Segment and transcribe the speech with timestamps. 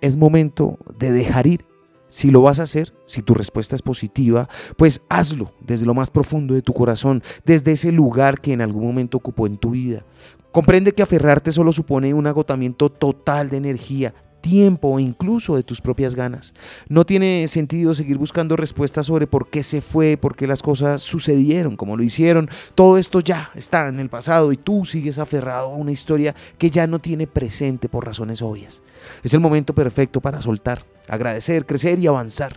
[0.00, 1.64] es momento de dejar ir.
[2.08, 6.10] Si lo vas a hacer, si tu respuesta es positiva, pues hazlo desde lo más
[6.10, 10.04] profundo de tu corazón, desde ese lugar que en algún momento ocupó en tu vida.
[10.52, 14.14] Comprende que aferrarte solo supone un agotamiento total de energía,
[14.46, 16.54] tiempo o incluso de tus propias ganas.
[16.88, 21.02] No tiene sentido seguir buscando respuestas sobre por qué se fue, por qué las cosas
[21.02, 22.48] sucedieron como lo hicieron.
[22.76, 26.70] Todo esto ya está en el pasado y tú sigues aferrado a una historia que
[26.70, 28.82] ya no tiene presente por razones obvias.
[29.24, 32.54] Es el momento perfecto para soltar, agradecer, crecer y avanzar.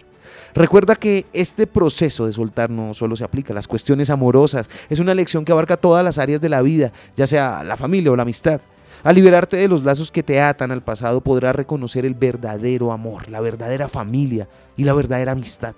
[0.53, 4.99] Recuerda que este proceso de soltar no solo se aplica a las cuestiones amorosas, es
[4.99, 8.15] una lección que abarca todas las áreas de la vida, ya sea la familia o
[8.15, 8.61] la amistad.
[9.01, 13.29] Al liberarte de los lazos que te atan al pasado podrás reconocer el verdadero amor,
[13.29, 15.73] la verdadera familia y la verdadera amistad.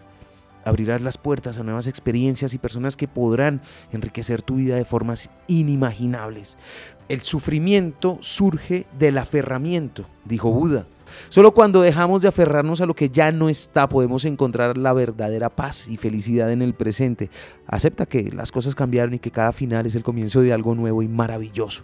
[0.65, 3.61] Abrirás las puertas a nuevas experiencias y personas que podrán
[3.91, 6.57] enriquecer tu vida de formas inimaginables.
[7.09, 10.87] El sufrimiento surge del aferramiento, dijo Buda.
[11.29, 15.49] Solo cuando dejamos de aferrarnos a lo que ya no está podemos encontrar la verdadera
[15.49, 17.29] paz y felicidad en el presente.
[17.67, 21.03] Acepta que las cosas cambiaron y que cada final es el comienzo de algo nuevo
[21.03, 21.83] y maravilloso.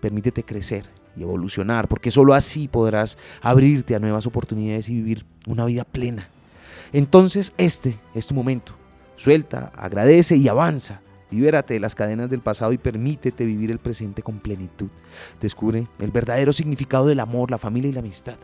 [0.00, 5.64] Permítete crecer y evolucionar, porque solo así podrás abrirte a nuevas oportunidades y vivir una
[5.64, 6.28] vida plena.
[6.92, 8.72] Entonces este es tu momento.
[9.16, 11.00] Suelta, agradece y avanza.
[11.30, 14.88] Libérate de las cadenas del pasado y permítete vivir el presente con plenitud.
[15.40, 18.36] Descubre el verdadero significado del amor, la familia y la amistad.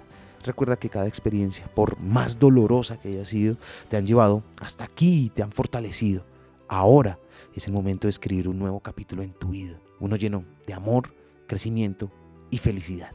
[0.44, 3.56] Recuerda que cada experiencia, por más dolorosa que haya sido,
[3.88, 6.24] te han llevado hasta aquí y te han fortalecido.
[6.66, 7.18] Ahora
[7.54, 11.14] es el momento de escribir un nuevo capítulo en tu vida, uno lleno de amor,
[11.52, 12.10] crecimiento
[12.50, 13.14] y felicidad.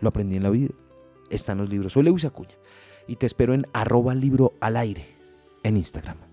[0.00, 0.74] Lo aprendí en la vida.
[1.30, 1.94] Está en los libros.
[1.94, 2.54] Soy Lewis Acuña
[3.08, 5.06] y te espero en arroba libro al aire
[5.62, 6.31] en Instagram.